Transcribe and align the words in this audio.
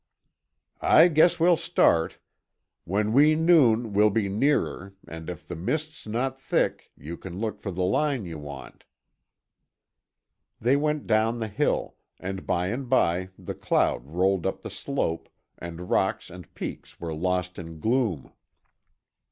"I 0.81 1.09
guess 1.09 1.39
we'll 1.39 1.57
start. 1.57 2.17
When 2.85 3.13
we 3.13 3.35
noon 3.35 3.93
we'll 3.93 4.09
be 4.09 4.29
nearer, 4.29 4.95
and 5.07 5.29
if 5.29 5.47
the 5.47 5.55
mist's 5.55 6.07
not 6.07 6.39
thick, 6.41 6.89
you 6.97 7.15
can 7.17 7.37
look 7.37 7.59
for 7.61 7.69
the 7.69 7.83
line 7.83 8.25
you 8.25 8.39
want." 8.39 8.85
They 10.59 10.75
went 10.75 11.05
down 11.05 11.37
the 11.37 11.47
hill, 11.47 11.97
and 12.19 12.47
by 12.47 12.69
and 12.69 12.89
by 12.89 13.29
the 13.37 13.53
cloud 13.53 14.03
rolled 14.07 14.47
up 14.47 14.63
the 14.63 14.71
slope, 14.71 15.29
and 15.59 15.91
rocks 15.91 16.31
and 16.31 16.51
peaks 16.55 16.99
were 16.99 17.13
lost 17.13 17.59
in 17.59 17.79
gloom. 17.79 18.33